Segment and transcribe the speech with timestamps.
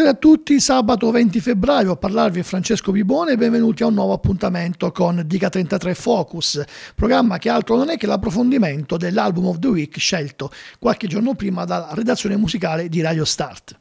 [0.00, 3.92] Buonasera a tutti, sabato 20 febbraio a parlarvi è Francesco Bibone e benvenuti a un
[3.92, 6.64] nuovo appuntamento con Dica 33 Focus,
[6.94, 11.66] programma che altro non è che l'approfondimento dell'album of the week scelto qualche giorno prima
[11.66, 13.79] dalla redazione musicale di Radio Start.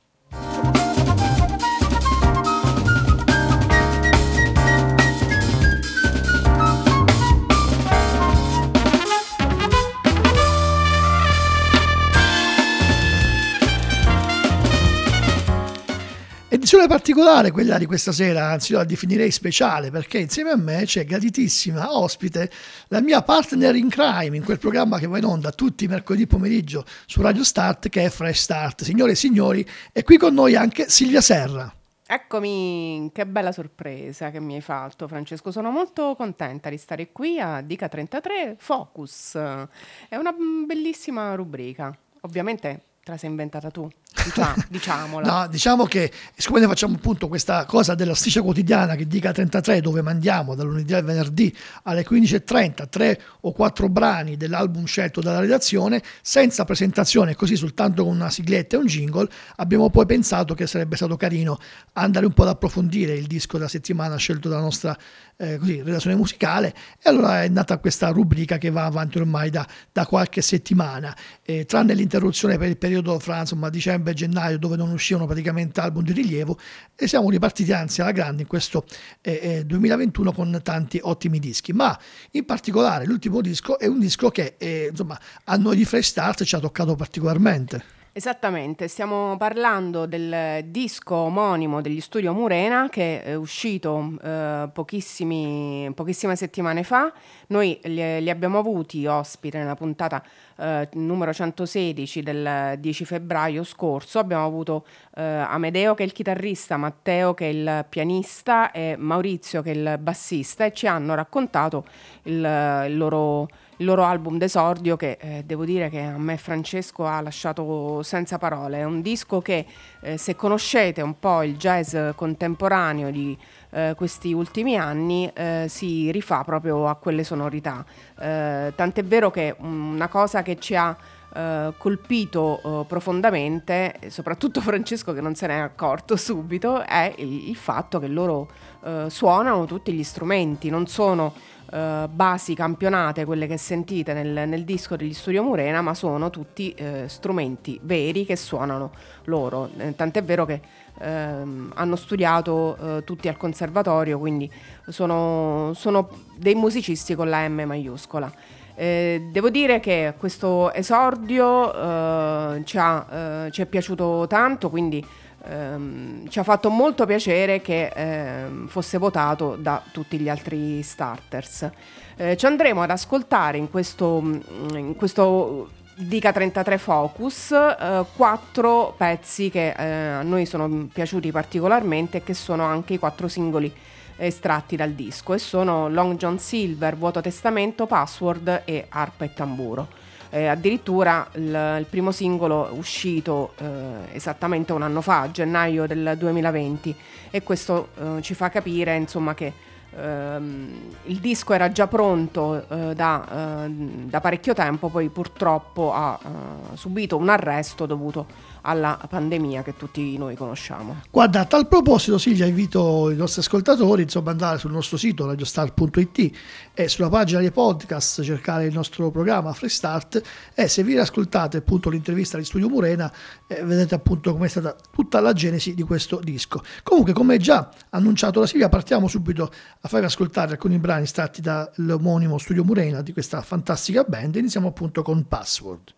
[16.80, 20.85] Edizione particolare quella di questa sera, anzi io la definirei speciale perché insieme a me
[20.85, 22.49] c'è graditissima ospite
[22.88, 26.25] la mia partner in crime in quel programma che va in onda tutti i mercoledì
[26.25, 28.83] pomeriggio su Radio Start che è Fresh Start.
[28.83, 31.69] Signore e signori, è qui con noi anche Silvia Serra.
[32.07, 37.41] Eccomi, che bella sorpresa che mi hai fatto Francesco, sono molto contenta di stare qui
[37.41, 40.33] a Dica 33 Focus, è una
[40.66, 43.89] bellissima rubrica, ovviamente te la sei inventata tu.
[44.11, 45.31] Diciamo, diciamola.
[45.31, 49.81] no, diciamo che siccome noi facciamo appunto questa cosa della striscia quotidiana che dica 33
[49.81, 55.39] dove mandiamo dal lunedì al venerdì alle 15.30 tre o quattro brani dell'album scelto dalla
[55.39, 60.66] redazione senza presentazione così soltanto con una sigletta e un jingle abbiamo poi pensato che
[60.66, 61.59] sarebbe stato carino
[61.94, 64.97] andare un po' ad approfondire il disco della settimana scelto dalla nostra
[65.38, 69.66] eh, così, redazione musicale e allora è nata questa rubrica che va avanti ormai da,
[69.91, 74.57] da qualche settimana eh, tranne l'interruzione per il periodo fra insomma dicembre dicembre e gennaio
[74.57, 76.57] dove non uscivano praticamente album di rilievo
[76.95, 78.85] e siamo ripartiti anzi alla grande in questo
[79.21, 81.73] eh, 2021 eh, con tanti ottimi dischi.
[81.73, 81.97] Ma
[82.31, 86.43] in particolare l'ultimo disco è un disco che eh, insomma a noi di Fresh Start
[86.43, 93.36] ci ha toccato particolarmente Esattamente, stiamo parlando del disco omonimo degli studio Murena che è
[93.36, 95.94] uscito eh, pochissime
[96.36, 97.14] settimane fa.
[97.50, 100.24] Noi li, li, abbiamo avuti ospite nella puntata
[100.58, 104.18] eh, numero 116 del 10 febbraio scorso.
[104.18, 109.62] Abbiamo avuto eh, Amedeo che è il chitarrista, Matteo che è il pianista e Maurizio
[109.62, 111.86] che è il bassista e ci hanno raccontato
[112.24, 113.47] il, il loro
[113.79, 118.38] il loro album d'esordio che eh, devo dire che a me Francesco ha lasciato senza
[118.38, 118.79] parole.
[118.79, 119.66] È un disco che
[120.01, 123.38] eh, se conoscete un po' il jazz contemporaneo di
[123.72, 127.85] eh, questi ultimi anni eh, si rifà proprio a quelle sonorità.
[128.19, 130.96] Eh, tant'è vero che una cosa che ci ha
[131.31, 137.56] Uh, colpito uh, profondamente, soprattutto Francesco che non se n'è accorto subito, è il, il
[137.56, 141.31] fatto che loro uh, suonano tutti gli strumenti, non sono
[141.72, 146.74] eh, basi campionate, quelle che sentite nel, nel, disco degli Studio Murena, ma sono tutti
[146.74, 148.91] eh, strumenti veri che suonano
[149.25, 149.69] loro.
[149.78, 150.62] Eh, tant'è vero che
[151.00, 154.52] ehm, hanno studiato eh, tutti al conservatorio, quindi
[154.88, 158.31] sono, sono, dei musicisti con la M maiuscola.
[158.74, 165.06] Eh, devo dire che questo esordio ci, ha, ci è piaciuto tanto, quindi
[165.49, 171.69] ehm, ci ha fatto molto piacere che ehm, fosse votato da tutti gli altri starters.
[172.15, 174.39] Eh, ci andremo ad ascoltare in questo, mm,
[174.75, 182.17] in questo Dica 33 Focus, eh, quattro pezzi che eh, a noi sono piaciuti particolarmente
[182.17, 183.69] e che sono anche i quattro singoli
[184.16, 189.87] estratti dal disco e sono Long John Silver, Vuoto Testamento, Password e Arpa e Tamburo.
[190.31, 193.66] Eh, addirittura il, il, primo singolo uscito eh,
[194.14, 196.96] esattamente un anno fa, a gennaio del 2020,
[197.31, 199.52] e questo eh, ci fa capire insomma, che
[199.97, 206.20] ehm, il disco era già pronto eh, da, eh, da, parecchio tempo, poi purtroppo ha
[206.22, 208.28] eh, subito un arresto dovuto
[208.69, 211.01] alla pandemia che tutti noi conosciamo.
[211.09, 215.25] Guarda, a tal proposito Silvia invito i nostri ascoltatori insomma, ad andare sul nostro sito
[215.25, 216.37] radiostar.it
[216.75, 220.21] e sulla pagina dei podcast cercare il nostro programma Free Start
[220.53, 223.11] e se vi ascoltate appunto l'intervista di Studio Murena
[223.47, 226.61] eh, vedete appunto come è stata tutta la genesi di questo disco.
[226.83, 229.51] Comunque come già annunciato da Silvia partiamo subito
[229.81, 234.67] a farvi ascoltare alcuni brani estratti dall'omonimo Studio Murena di questa fantastica band e iniziamo
[234.67, 235.97] appunto con Password.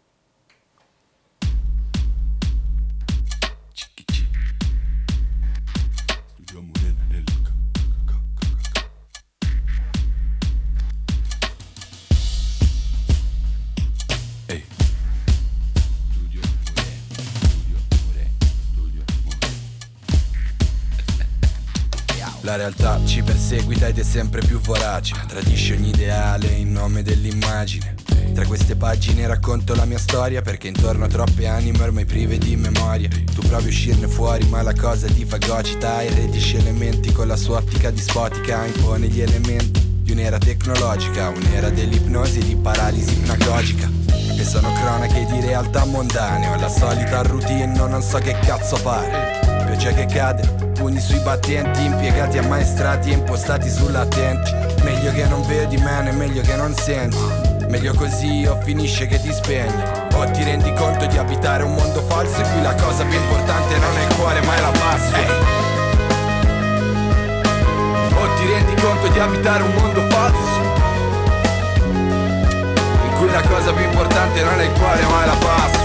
[22.51, 25.15] La realtà ci perseguita ed è sempre più vorace.
[25.25, 27.95] Tradisce ogni ideale in nome dell'immagine.
[28.33, 32.57] Tra queste pagine racconto la mia storia Perché intorno a troppe anime ormai prive di
[32.57, 33.07] memoria.
[33.07, 37.37] Tu provi a uscirne fuori ma la cosa ti fagocita E redisce elementi con la
[37.37, 43.89] sua ottica dispotica Impone gli elementi di un'era tecnologica Un'era dell'ipnosi e di paralisi ipnagogica.
[44.37, 49.39] E sono cronache di realtà mondane Ho la solita routine, non so che cazzo fare.
[49.67, 54.51] Pioggia che cade, pugni sui battenti, impiegati ammaestrati e impostati sull'attenti.
[54.81, 57.17] Meglio che non vedi meno meglio che non senti.
[57.67, 59.83] Meglio così o finisce che ti spegni.
[60.15, 63.77] O ti rendi conto di abitare un mondo falso in cui la cosa più importante
[63.77, 65.59] non è il cuore ma è la passione.
[68.15, 70.59] O ti rendi conto di abitare un mondo falso
[73.05, 75.80] in cui la cosa più importante non è il cuore ma è la password.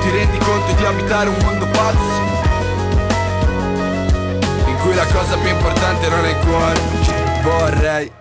[0.00, 2.28] Ti rendi conto di abitare un mondo pazzo
[4.66, 6.80] in cui la cosa più importante non è il cuore.
[7.42, 8.19] Vorrei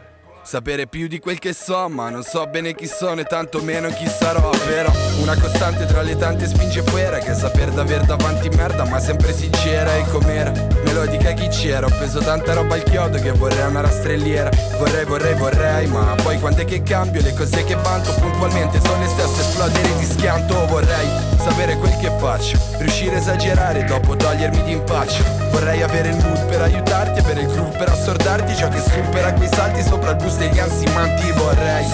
[0.49, 3.87] Sapere più di quel che so, ma non so bene chi sono e tanto meno
[3.89, 4.91] chi sarò Però
[5.21, 9.95] una costante tra le tante spinge fuera Che saper d'aver davanti merda, ma sempre sincera
[9.95, 10.51] e com'era.
[10.85, 14.49] Melodica chi c'era, ho preso tanta roba al chiodo che vorrei una rastrelliera.
[14.79, 17.21] Vorrei, vorrei, vorrei, ma poi quando è che cambio?
[17.21, 21.07] Le cose che vanto puntualmente sono le stesse Esplodere di schianto, vorrei
[21.37, 26.45] sapere quel che faccio Riuscire a esagerare dopo togliermi di impaccio Vorrei avere il mood
[26.45, 30.37] per aiutarti, avere il groove per assordarti Ciò che supera quei salti sopra il bus
[30.39, 31.85] degli ansimanti vorrei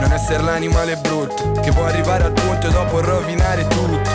[0.00, 4.10] Non essere l'animale brutto Che può arrivare al punto e dopo rovinare tutto.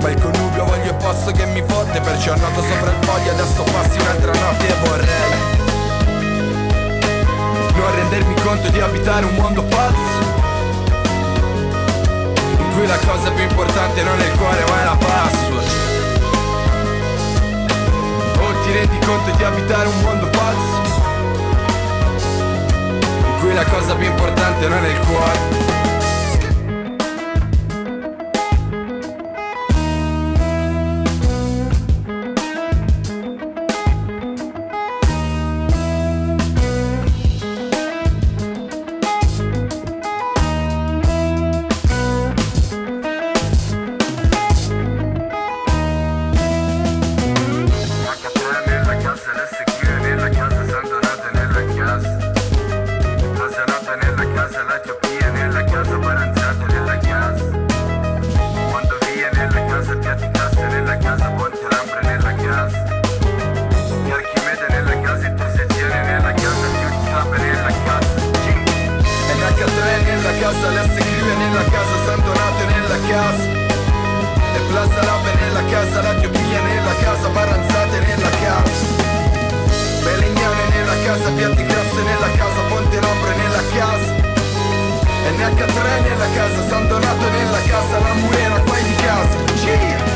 [0.00, 3.62] Ma il connubio voglio e posso che mi fotte Perciò noto sopra il foglio adesso
[3.62, 5.30] passi un'altra notte e vorrei
[7.76, 10.20] Non rendermi conto di abitare un mondo pazzo
[12.58, 15.70] In cui la cosa più importante non è il cuore ma è la password.
[18.40, 20.81] O ti rendi conto di abitare un mondo pazzo
[23.52, 25.71] cui la cosa più importante non è il cuore
[61.12, 62.78] casa, Ponte Lampre nella casa
[64.06, 68.20] E Archimede nella casa, intersezione nella casa, Chiudi Club nella casa
[69.32, 73.44] NH3 nella casa, Lasse Crive nella casa, San Donato nella casa
[74.56, 79.00] E Plaza Lab nella casa, la Tiopia nella casa, Baranzate nella casa
[80.02, 84.20] Belegnane nella casa, Piatti Grasse nella casa, Ponte Lampre nella casa
[85.22, 90.11] NH3 nella casa, San Donato nella casa, la Murena qua di casa, yeah!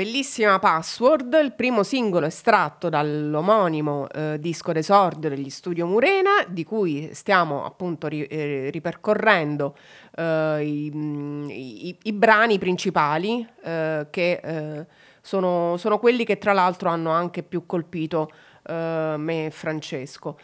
[0.00, 7.10] Bellissima Password, il primo singolo estratto dall'omonimo eh, disco d'esordio degli Studio Murena, di cui
[7.12, 9.76] stiamo appunto ri- eh, ripercorrendo
[10.16, 14.86] eh, i, i, i, brani principali, eh, che eh,
[15.20, 18.30] sono, sono, quelli che tra l'altro hanno anche più colpito
[18.70, 20.38] me e Francesco.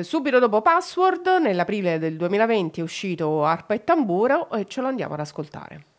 [0.00, 5.14] subito dopo Password, nell'aprile del 2020 è uscito Arpa e Tamburo e ce lo andiamo
[5.14, 5.95] ad ascoltare.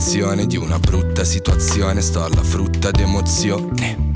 [0.00, 4.08] Sensazione di una brutta situazione Sto alla frutta d'emozione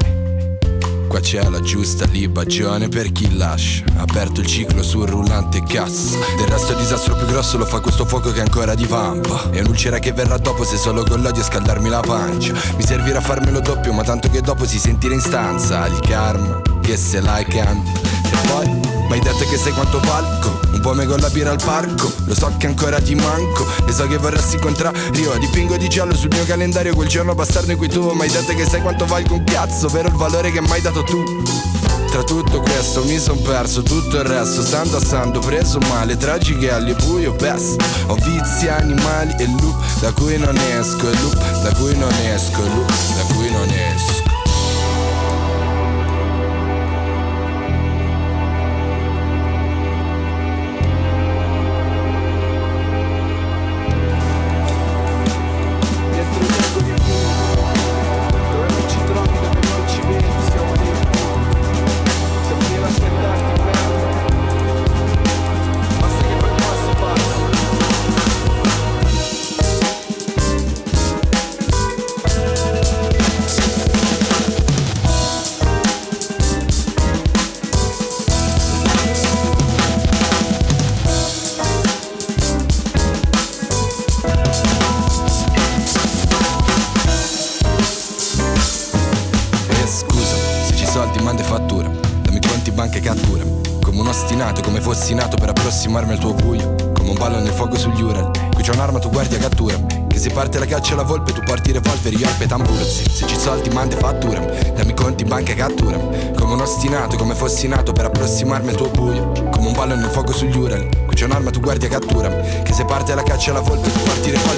[1.09, 3.85] Qua c'è la giusta libagione per chi lascia.
[3.99, 6.19] Aperto il ciclo sul rullante cazzo.
[6.37, 10.01] Del resto il disastro più grosso lo fa questo fuoco che ancora divampa E un'ulcera
[10.01, 12.53] che verrà dopo se solo con l'odio scaldarmi la pancia.
[12.77, 15.87] Mi servirà farmelo doppio ma tanto che dopo si sentirà in stanza.
[15.87, 17.93] Il karma che se l'hai cambia.
[17.93, 18.67] E poi
[19.09, 22.13] ma hai detto che sai quanto valgo Un po' me con la birra al parco?
[22.27, 23.67] Lo so che ancora ti manco.
[23.89, 27.73] E so che vorresti incontrare Io dipingo di giallo sul mio calendario Quel giorno bastardo
[27.73, 30.51] in cui tu Ma hai detto che sai quanto valgo un cazzo Vero il valore
[30.51, 31.25] che mi hai dato tu.
[32.11, 36.93] Tra tutto questo mi son perso tutto il resto Stando assando preso male Tragiche alle
[36.93, 37.83] buio best.
[38.09, 42.63] Ho vizi animali e loop Da cui non esco E loop da cui non esco
[42.63, 44.34] E loop da cui non esco
[100.85, 104.95] parte la volpe Tu porti revolver, io arpe tamburzi Se ci soldi mandi fattura Dammi
[104.95, 105.97] conti, banca e cattura.
[105.97, 109.33] Come un ostinato, come fossi nato per approssimarmi al tuo buio.
[109.51, 112.29] Come un ballo nel fuoco sugli Ural Qui c'è un'arma, tu guardi a cattura.
[112.29, 114.54] Che se parte la caccia alla volpe Tu porti revolver,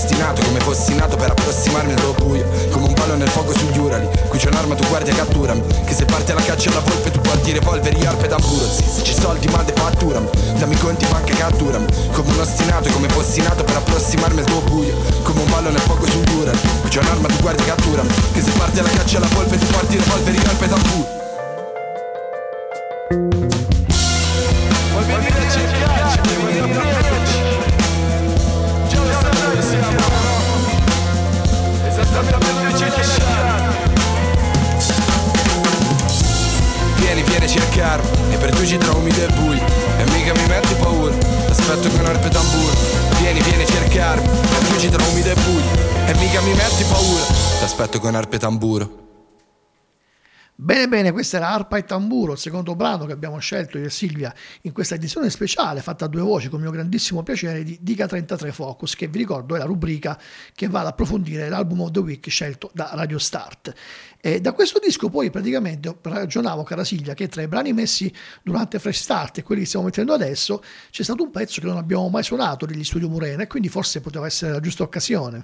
[0.00, 2.46] ostinato, come fossi nato per approssimarmi al tuo buio.
[2.70, 4.08] Come un ballo nel fuoco sugli Urali.
[4.28, 7.20] Qui c'è un'arma, tu guardi e cattura Che se parte la caccia alla volpe tu
[7.20, 10.20] porti revolver, arpe tamburo Sì, se ci soldi mande fattura
[10.56, 11.78] Dammi conti banca cattura
[12.12, 14.94] Come un ostinato, come fossi nato per approssimarmi al tuo buio.
[15.22, 18.02] Come un ballo nel fuoco sul dura Qui c'è un'arma, tu guardi e cattura
[18.32, 21.19] Che se parte la caccia alla volpe tu porti revolver, arpe tamburo Vuoi
[38.50, 41.14] E per tu ci trovi e bui E mica mi metti paura
[41.48, 42.72] Aspetto con arpe tamburo
[43.20, 45.62] Vieni, vieni a cercarmi E per tu ci trovi e bui
[46.06, 47.22] E mica mi metti paura
[47.60, 49.09] T'aspetto con arpe tamburo
[50.62, 53.90] Bene, bene, questa era Arpa e Tamburo, il secondo brano che abbiamo scelto io e
[53.90, 58.06] Silvia in questa edizione speciale fatta a due voci con mio grandissimo piacere di Dica
[58.06, 60.20] 33 Focus, che vi ricordo è la rubrica
[60.54, 63.72] che va ad approfondire l'album of the week scelto da Radio Start.
[64.20, 68.12] E da questo disco poi praticamente ragionavo, cara Silvia, che tra i brani messi
[68.42, 71.78] durante Fresh Start e quelli che stiamo mettendo adesso c'è stato un pezzo che non
[71.78, 75.42] abbiamo mai suonato degli studio Murena e quindi forse poteva essere la giusta occasione.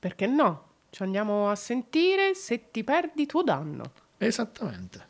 [0.00, 0.70] Perché no?
[0.90, 4.01] Ci andiamo a sentire Se ti perdi tuo danno.
[4.22, 5.00] Esattamente.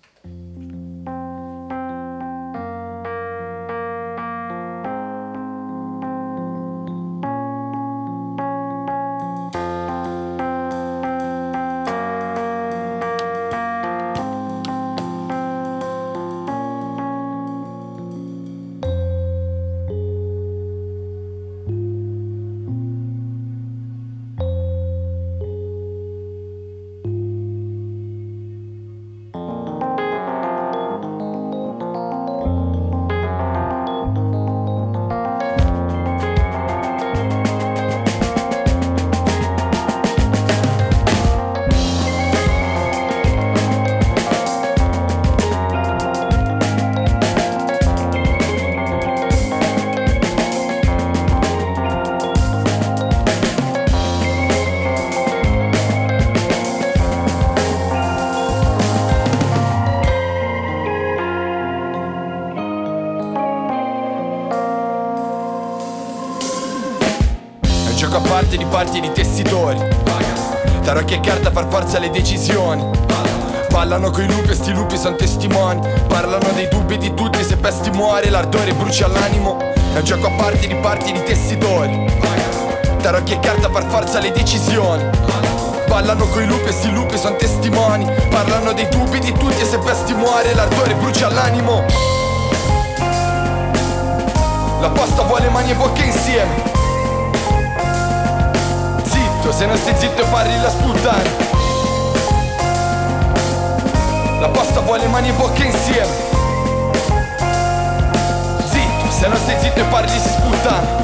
[71.02, 72.88] Tarocchi e carta far forza alle decisioni.
[73.70, 75.80] Ballano coi lupi e sti lupi son testimoni.
[76.06, 79.58] Parlano dei dubbi di tutti se pesti muore L'ardore brucia l'animo.
[79.58, 82.06] È un gioco a parti di parti di tessitori.
[83.00, 85.02] Tarocchi e carta far forza alle decisioni.
[85.88, 88.08] Ballano coi lupi e sti lupi son testimoni.
[88.30, 91.84] Parlano dei dubbi di tutti e se pesti muore L'ardore brucia l'animo.
[94.80, 96.71] La posta vuole mani e bocche insieme
[99.52, 101.22] Se non stai zitto parli la sputtana
[104.40, 106.10] La posta vuole mani e bocche insieme.
[108.64, 111.00] Zitto, se non stai zitto e parli si sputtana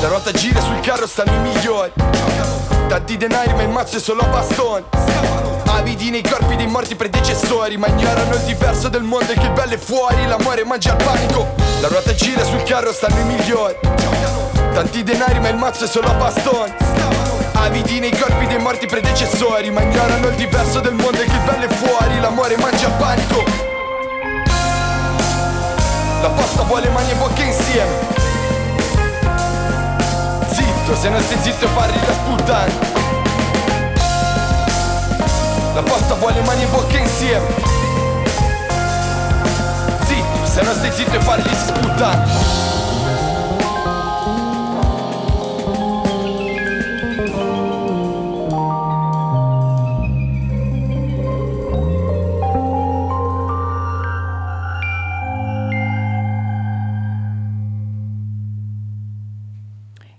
[0.00, 1.92] La ruota gira sul carro stanno i migliori.
[2.88, 5.41] Tanti denari ma il mazzo è solo bastoni
[5.82, 9.50] Avidi nei corpi dei morti predecessori Ma ignorano il diverso del mondo e che il
[9.50, 10.24] bello è fuori.
[10.28, 13.74] L'amore mangia il panico La ruota gira sul carro stanno i migliori.
[14.72, 16.72] Tanti denari ma il mazzo è solo a bastoni.
[17.54, 21.42] Avidi nei corpi dei morti predecessori Ma ignorano il diverso del mondo e che il
[21.44, 22.20] bello è fuori.
[22.20, 23.44] L'amore mangia il panico.
[26.22, 27.90] La posta vuole mani e bocche insieme.
[30.46, 32.91] Zitto, se non stai zitto parli da sputtane
[36.22, 37.46] La posta vuole mani e bocche insieme
[40.04, 41.54] Zitto, se non stai zitto e parli di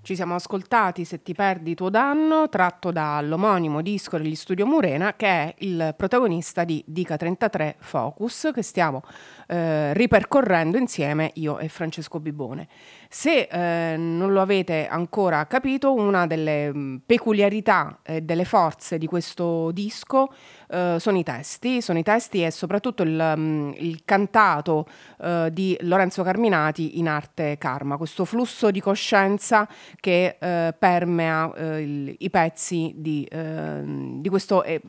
[0.04, 5.28] Ci siamo ascoltati Se ti perdi tuo danno, tratto dall'omonimo disco degli Studio Murena, che
[5.28, 9.02] è il protagonista di Dica 33 Focus, che stiamo
[9.48, 12.68] eh, ripercorrendo insieme io e Francesco Bibone.
[13.16, 19.06] Se eh, non lo avete ancora capito, una delle mm, peculiarità e delle forze di
[19.06, 20.34] questo disco
[20.68, 24.88] eh, sono i testi, sono i testi e soprattutto il, mm, il cantato
[25.22, 31.82] eh, di Lorenzo Carminati in arte karma, questo flusso di coscienza che eh, permea eh,
[31.82, 34.82] il, i pezzi di, ehm, di questo è,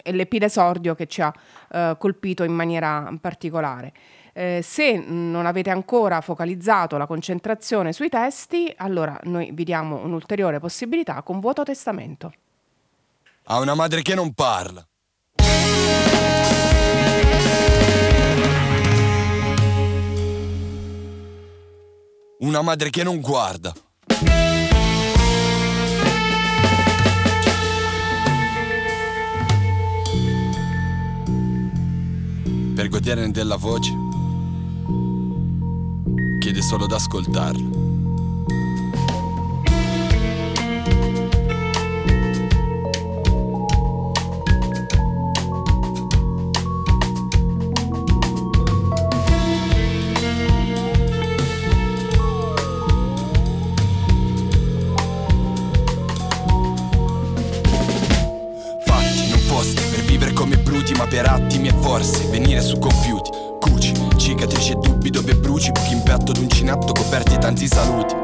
[0.00, 1.34] è l'epidesordio che ci ha
[1.98, 3.92] colpito in maniera particolare.
[4.34, 10.58] Eh, se non avete ancora focalizzato la concentrazione sui testi, allora noi vi diamo un'ulteriore
[10.58, 12.32] possibilità con vuoto testamento.
[13.44, 14.86] Ha una madre che non parla.
[22.38, 23.72] Una madre che non guarda.
[32.74, 34.01] Per goderne della voce
[36.62, 37.80] chiede solo ad ascoltarlo.
[59.28, 63.51] Non posti per vivere come bruti, ma per attimi e forse venire su compiuti.
[63.82, 68.14] Cuci, cicatrici e dubbi dove bruci, buchi in petto d'uncinetto coperti tanti saluti.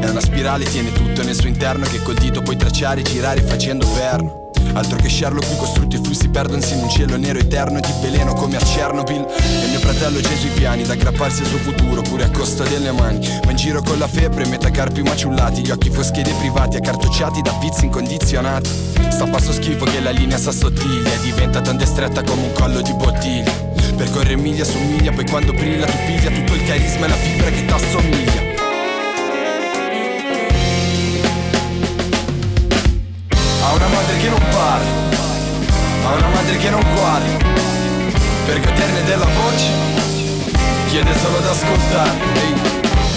[0.00, 3.86] È una spirale, tiene tutto nel suo interno che col dito puoi tracciare, girare facendo
[3.88, 4.40] perno.
[4.72, 8.32] Altro che Sherlock, qui costruiti i flussi perdono-si in un cielo nero eterno di veleno
[8.32, 9.26] come a Chernobyl.
[9.36, 12.90] E mio fratello c'è sui piani da aggrapparsi al suo futuro, pure a costo delle
[12.90, 13.18] mani.
[13.44, 17.52] Ma in giro con la febbre, metacarpi maciullati, gli occhi foschi e deprivati, accartocciati da
[17.60, 18.70] pizzi incondizionati.
[19.10, 23.71] Sta passo schifo che la linea s'assottiglia diventa tanto stretta come un collo di bottiglia.
[23.96, 27.50] Percorre miglia su miglia, poi quando brilla tu piglia tutto il carisma e la fibra
[27.50, 28.40] che t'assomiglia.
[33.62, 34.90] Ha una madre che non parla,
[36.04, 37.44] ha una madre che non guarda,
[38.46, 39.66] per goderne della voce,
[40.88, 42.10] chiede solo ad ascoltare.
[42.34, 42.54] Ehi.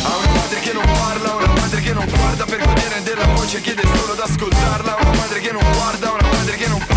[0.03, 3.61] Ha una madre che non parla, una madre che non guarda, per goderne della voce,
[3.61, 4.97] chiede solo ad ascoltarla.
[5.01, 6.94] Una madre che non guarda, una madre che non parla,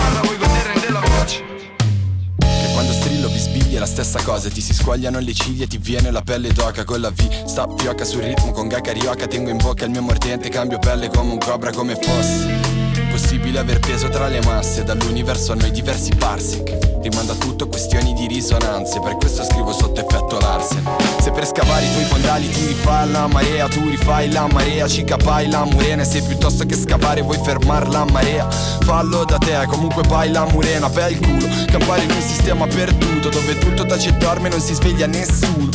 [4.03, 7.47] stessa cosa Ti si squagliano le ciglia ti viene la pelle d'oca Con la V.
[7.47, 11.09] Sta fioca sul ritmo Con ga carioca tengo in bocca il mio mordente Cambio pelle
[11.09, 12.77] come un cobra come fosse
[13.11, 14.85] Possibile aver peso tra le masse.
[14.85, 20.39] Dall'universo a noi diversi parsec Rimanda tutto questioni di risonanze Per questo scrivo sotto effetto
[20.39, 20.83] Larsen.
[21.21, 25.05] Se per scavare i tuoi fondali ti rifai la marea Tu rifai la marea, ci
[25.05, 28.49] capai la murena E se piuttosto che scavare vuoi fermar la marea.
[28.51, 33.59] Fallo da te, comunque pai la murena Bel culo, campare in un sistema perduto Dove
[33.59, 35.69] tutto tace e dorme non si sveglia nessuno.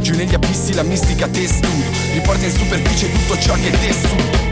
[0.00, 4.47] Giù negli abissi la mistica testudo Riporta in superficie tutto ciò che è tessuto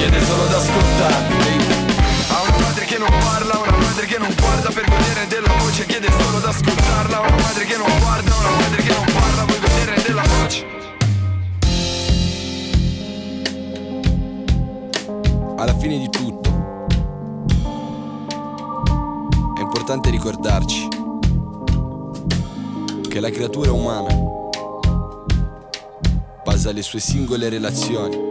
[0.00, 1.36] chiede solo ad ascoltarmi.
[2.28, 5.86] Ha una madre che non parla, una madre che non guarda, per goderne della voce,
[5.86, 7.20] chiede solo ad ascoltarla.
[7.20, 10.66] Una madre che non guarda, una madre che non parla, vuoi goderne della voce.
[15.56, 16.48] Alla fine di tutto,
[19.56, 20.88] è importante ricordarci
[23.08, 24.14] che la creatura umana
[26.42, 28.29] basa le sue singole relazioni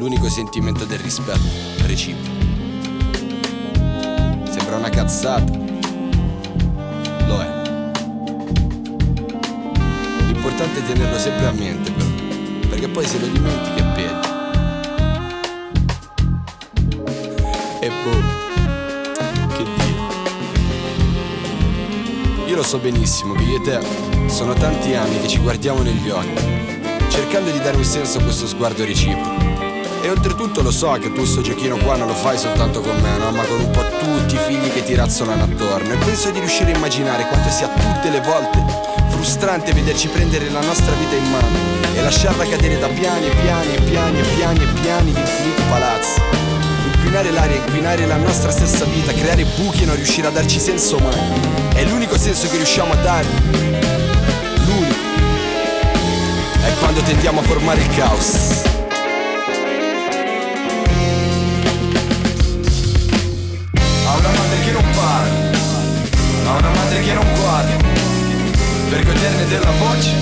[0.00, 1.38] sull'unico sentimento del rispetto
[1.84, 2.38] reciproco.
[4.50, 5.52] Sembra una cazzata,
[7.26, 7.48] lo è.
[10.24, 12.08] L'importante è tenerlo sempre a mente però,
[12.70, 14.28] perché poi se lo dimentichi è peggio.
[17.80, 18.22] E boh,
[19.54, 20.00] che dire.
[22.46, 23.80] Io lo so benissimo che io e te
[24.30, 26.42] sono tanti anni che ci guardiamo negli occhi,
[27.10, 29.39] cercando di dare un senso a questo sguardo reciproco.
[30.02, 33.18] E oltretutto lo so che tu sto giochino qua non lo fai soltanto con me,
[33.18, 33.30] no?
[33.30, 35.92] Ma con un po' tutti i figli che ti razzolano attorno.
[35.92, 40.62] E penso di riuscire a immaginare quanto sia tutte le volte frustrante vederci prendere la
[40.62, 41.58] nostra vita in mano
[41.94, 45.62] e lasciarla cadere da piani e piani e piani e piani e piani di infiniti
[45.68, 46.20] palazzi.
[46.86, 50.98] Inquinare l'aria, inquinare la nostra stessa vita, creare buchi e non riuscire a darci senso
[51.00, 51.18] mai.
[51.74, 53.26] È l'unico senso che riusciamo a dare.
[54.64, 54.94] L'unico.
[56.64, 58.79] È quando tendiamo a formare il caos.
[67.22, 67.76] Non guarda,
[68.88, 70.14] per goderne della voce,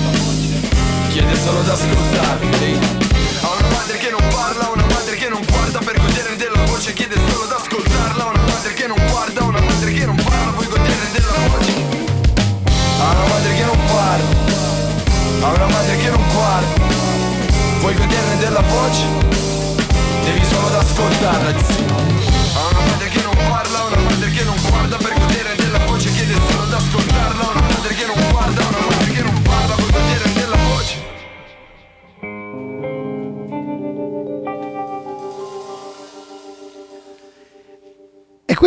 [1.09, 2.79] chiede solo d'ascoltarmi.
[3.41, 6.93] Ha una madre che non parla, una madre che non guarda, per goderne della voce,
[6.93, 8.25] chiede solo d'ascoltarla.
[8.25, 11.73] Una madre che non guarda, una madre che non parla, vuoi goderne della voce.
[12.99, 14.27] Ha una madre che non parla,
[15.41, 16.83] ha una madre che non guarda,
[17.79, 19.05] vuoi goderne della voce,
[20.25, 21.49] devi solo d'ascoltarla.
[21.49, 22.08] Ha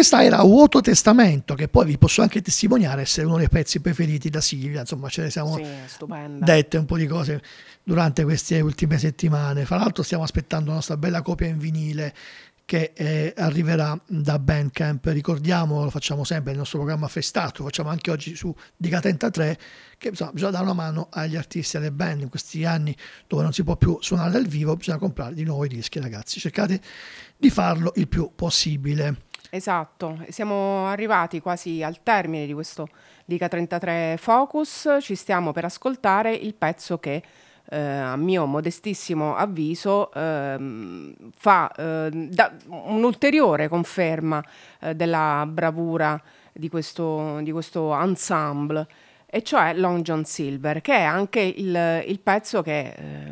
[0.02, 4.30] questa era Vuoto Testamento, che poi vi posso anche testimoniare essere uno dei pezzi preferiti
[4.30, 4.80] da Silvia.
[4.80, 5.64] Insomma, ce ne siamo Sì,
[6.40, 7.40] dette un po' di cose
[7.84, 9.64] durante queste ultime settimane.
[9.64, 12.12] Fra l'altro, stiamo aspettando la nostra bella copia in vinile
[12.64, 15.06] che eh, arriverà da Bandcamp.
[15.06, 19.56] Ricordiamo, lo facciamo sempre nel nostro programma Festato, lo facciamo anche oggi su Diga 33,
[19.98, 22.96] che insomma, bisogna dare una mano agli artisti e alle band in questi anni
[23.28, 26.40] dove non si può più suonare dal vivo, bisogna comprare di nuovo i dischi, ragazzi.
[26.40, 26.80] Cercate
[27.36, 29.30] di farlo il più possibile.
[29.54, 32.88] Esatto, siamo arrivati quasi al termine di questo
[33.26, 37.22] Dica 33 Focus, ci stiamo per ascoltare il pezzo che
[37.68, 42.30] eh, a mio modestissimo avviso ehm, fa eh,
[42.68, 44.42] un'ulteriore conferma
[44.80, 46.18] eh, della bravura
[46.50, 48.86] di questo, di questo ensemble
[49.26, 53.31] e cioè Long John Silver, che è anche il, il pezzo che ehm,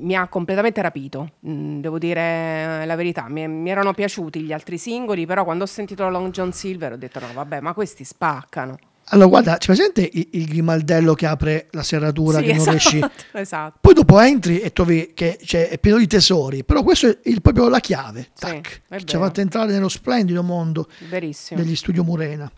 [0.00, 4.76] mi ha completamente rapito, Mm, devo dire la verità, mi, mi erano piaciuti gli altri
[4.78, 8.78] singoli, però quando ho sentito Long John Silver ho detto no vabbè ma questi spaccano.
[9.12, 12.70] Allora, guarda, c'è presente il, il grimaldello che apre la serratura Sì, che non esatto,
[12.70, 13.00] riesci?
[13.32, 13.78] esatto.
[13.80, 17.40] Poi dopo entri e trovi che c'è, è pieno di tesori, però questo è il-
[17.42, 21.60] proprio la chiave, Sì, tac, che ci ha fatto entrare nello splendido mondo Verissimo.
[21.60, 22.48] degli studio Murena.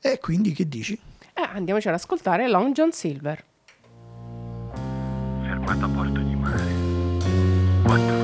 [0.00, 0.98] E quindi che dici?
[1.34, 3.44] Eh, andiamoci ad ascoltare Long John Silver.
[5.44, 6.18] fermato a Porto
[7.98, 8.21] di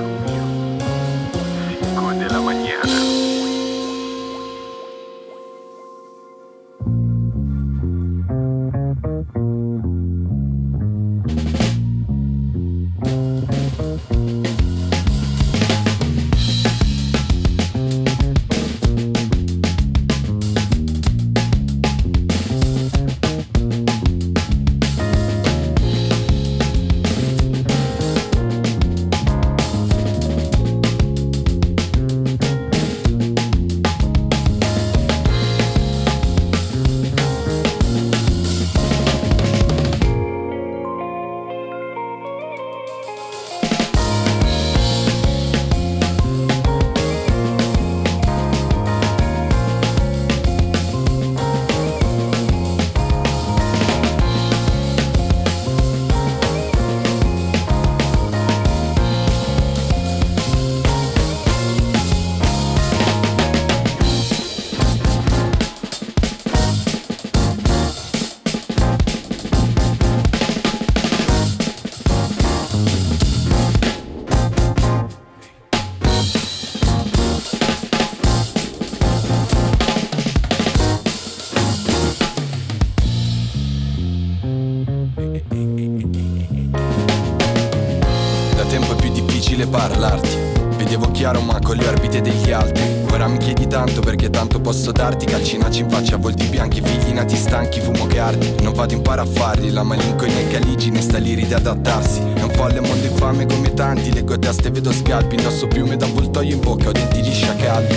[89.38, 90.36] difficile parlarti.
[90.76, 92.82] Vedevo chiaro ma con le orbite degli altri.
[93.12, 95.26] Ora mi chiedi tanto perché tanto posso darti.
[95.26, 98.54] Calcinacci in faccia, volti bianchi, figli nati stanchi, fumo cardi.
[98.62, 102.20] Non vado in paraffari, la malinconia in caligine sta lì di adattarsi.
[102.20, 104.12] È un folle mondo infame come tanti.
[104.12, 107.94] Leggo teste, vedo scalpi, indosso piume da avvoltoio in bocca, ho denti di sciacalli.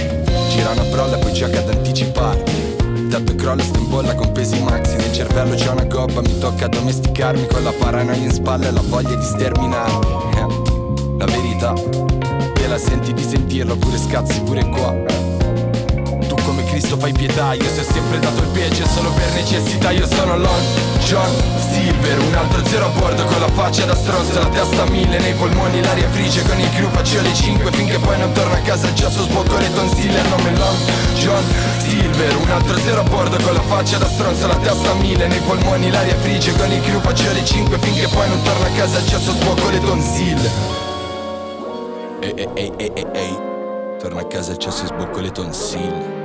[0.49, 2.43] Gira una brolla, poi gioca ad anticipare.
[3.09, 6.67] tetto crolla sto in bolla con pesi maxi Nel cervello c'è una gobba Mi tocca
[6.67, 10.40] domesticarmi con la paranoia in spalla E la voglia di sterminarmi
[11.21, 11.71] La verità.
[11.75, 14.89] Te la senti di sentirla Pure scazzi pure qua.
[16.43, 20.07] Come Cristo fai pietà Io se ho sempre dato il piede solo per necessità Io
[20.07, 20.61] sono Lon
[21.05, 21.29] John
[21.71, 25.19] Silver Un altro zero a bordo con la faccia da stronzo La testa a mille
[25.19, 28.59] nei polmoni l'aria frige Con il crew faccio le cinque Finché poi non torno a
[28.59, 30.75] casa già so sbocco le tonsille Il nome Lon
[31.15, 31.43] John
[31.85, 35.27] Silver Un altro zero a bordo con la faccia da stronzo La testa a mille
[35.27, 38.69] nei polmoni l'aria frige Con il crew faccio le cinque Finché poi non torno a
[38.75, 40.90] casa già so sbocco le tonsille
[42.23, 43.37] Ehi ehi ehi ehi ehi
[43.99, 46.21] Torno a casa e ci sbocco le tonsille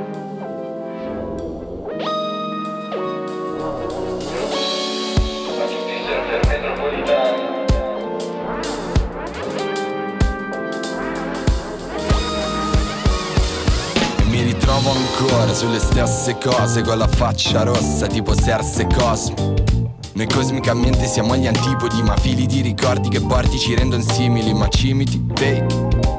[14.47, 19.76] ritrovo ancora sulle stesse cose con la faccia rossa tipo Serse Cosmo.
[20.17, 24.67] Noi cosmicamente siamo gli antipodi, ma fili di ricordi che porti ci rendono simili, ma
[24.67, 25.67] cimiti, fake.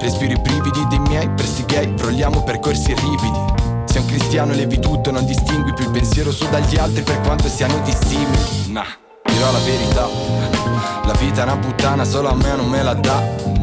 [0.01, 3.39] I brividi dei miei presti gay, frolliamo percorsi ripidi.
[3.85, 7.47] Sei un cristiano levi tutto, non distingui più il pensiero su dagli altri per quanto
[7.47, 8.71] siano dissimili.
[8.71, 8.85] Nah,
[9.23, 10.07] dirò la verità.
[11.03, 13.56] La vita è una puttana, solo a me non me la dà.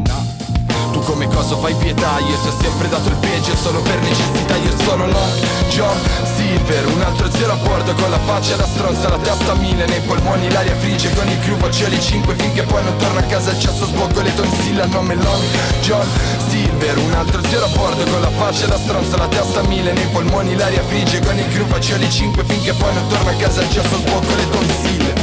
[1.05, 2.19] Come cosa fai pietà.
[2.19, 4.55] Io ti ho sempre dato il peggio solo per necessità.
[4.55, 5.97] Io sono Long John
[6.35, 9.85] Silver Un altro zero a bordo con la faccia da stronza La testa a mille
[9.85, 13.23] nei polmoni l'aria frigge Con il crew faccio le cinque finché poi non torno a
[13.23, 15.43] casa Il cesso sbocco le tonsille al nome Long
[15.81, 16.07] John
[16.49, 19.91] Silver Un altro zero a bordo con la faccia da stronza La testa a mille
[19.91, 23.33] nei polmoni l'aria frigge Con il crew faccio le cinque finché poi non torno a
[23.33, 25.13] casa Il cesso sbocco le tonsille.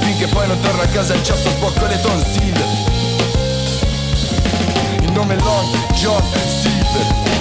[0.00, 2.81] Finché poi non torno a casa il cesso sbocco le tonsille
[5.22, 7.32] nome Long John Silver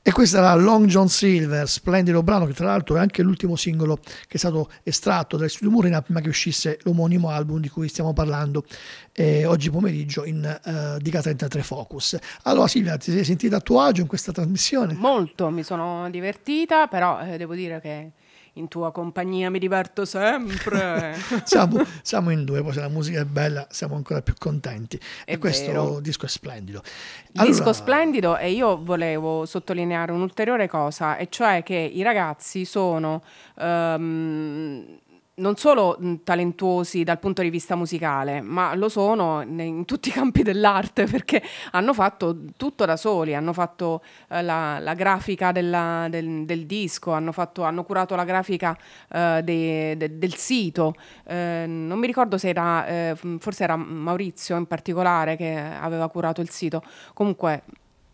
[0.00, 3.96] E questo era Long John Silver, splendido brano che tra l'altro è anche l'ultimo singolo
[3.98, 8.14] che è stato estratto dal studio Murina prima che uscisse l'omonimo album di cui stiamo
[8.14, 8.64] parlando
[9.12, 12.16] eh, oggi pomeriggio in uh, Dica 33 Focus.
[12.44, 14.94] Allora Silvia, ti sei sentita a tuo agio in questa trasmissione?
[14.94, 18.12] Molto, mi sono divertita, però eh, devo dire che
[18.58, 21.16] in tua compagnia mi diverto sempre.
[21.44, 24.98] siamo, siamo, in due, poi se la musica è bella siamo ancora più contenti.
[25.24, 26.00] È e questo vero.
[26.00, 26.82] disco è splendido.
[26.84, 27.54] Il allora...
[27.54, 33.22] disco splendido e io volevo sottolineare un'ulteriore cosa, e cioè che i ragazzi sono...
[33.54, 34.98] Um,
[35.38, 40.42] non solo talentuosi dal punto di vista musicale, ma lo sono in tutti i campi
[40.42, 46.44] dell'arte perché hanno fatto tutto da soli, hanno fatto eh, la, la, grafica della, del,
[46.44, 48.76] del, disco, hanno, fatto, hanno, curato la grafica
[49.10, 50.94] eh, de, de, del sito.
[51.24, 56.40] Eh, non mi ricordo se era, eh, forse era Maurizio in particolare che aveva curato
[56.40, 56.82] il sito.
[57.14, 57.62] Comunque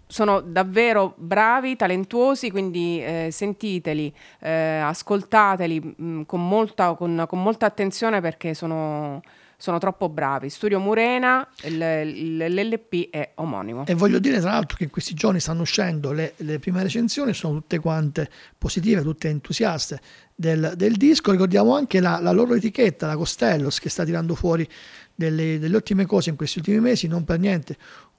[0.06, 7.42] sono davvero bravi, talentuosi, quindi eh, sentiteli, eh, ascoltateli mh, mm, con, molta, con, con,
[7.42, 9.22] molta, attenzione perché sono,
[9.56, 10.50] sono troppo bravi.
[10.50, 13.86] Studio Murena, l'LP è omonimo.
[13.86, 17.32] E voglio dire tra l'altro che in questi giorni stanno uscendo le, le prime recensioni,
[17.32, 20.00] sono tutte quante positive, tutte entusiaste
[20.34, 21.30] del, del disco.
[21.30, 24.68] Ricordiamo anche la, la, loro etichetta, la Costellos, che sta tirando fuori
[25.14, 27.76] delle, delle ottime cose in questi ultimi mesi, non per niente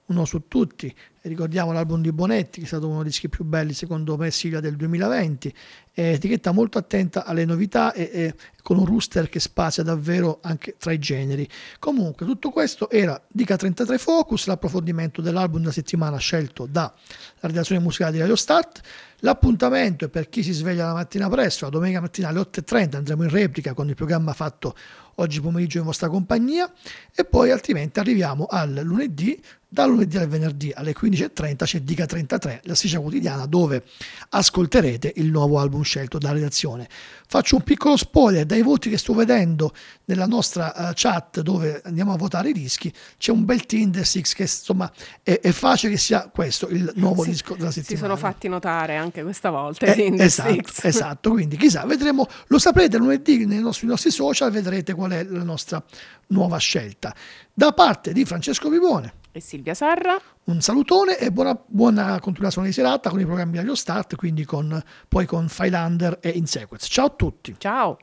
[0.08, 0.94] uno su tutti.
[1.28, 4.60] Ricordiamo l'album di Bonetti, che è stato uno dei dischi più belli secondo me Silvia
[4.60, 5.54] del 2020,
[5.92, 10.76] è etichetta molto attenta alle novità e, e, con un rooster che spazia davvero anche
[10.78, 11.48] tra i generi.
[11.80, 16.94] Comunque tutto questo era Dica 33 Focus, l'approfondimento dell'album della settimana scelto dalla
[17.40, 18.82] redazione musicale di Radio Start.
[19.20, 23.24] L'appuntamento è per chi si sveglia la mattina presto, la domenica mattina alle 8.30 andremo
[23.24, 24.76] in replica con il programma fatto
[25.16, 26.72] oggi pomeriggio in vostra compagnia
[27.14, 29.42] e poi altrimenti arriviamo al lunedì
[29.76, 33.84] dal lunedì al venerdì alle 15.30 c'è Dica 33, la striscia quotidiana, dove
[34.30, 36.88] ascolterete il nuovo album scelto dalla redazione.
[37.28, 39.74] Faccio un piccolo spoiler, dai voti che sto vedendo
[40.06, 44.22] nella nostra uh, chat dove andiamo a votare i dischi, c'è un bel Tinder 6
[44.22, 44.90] che insomma
[45.22, 47.98] è, è, facile che sia questo il nuovo sì, disco della settimana.
[47.98, 49.86] Si sono fatti notare anche questa volta.
[49.88, 55.05] Eh, esatto, esatto, quindi chissà, vedremo, lo saprete lunedì nei nostri, nostri social, vedrete qual
[55.12, 55.84] è la nostra
[56.28, 57.14] nuova scelta.
[57.54, 60.18] Da parte di Francesco Vivone e Silvia Sarra.
[60.46, 64.82] Un salutone e buona, buona continuazione di serata con i programmi Radio Start, quindi con,
[65.08, 66.88] poi con Filander e In Sequence.
[66.88, 67.56] Ciao a tutti.
[67.58, 67.98] Ciao.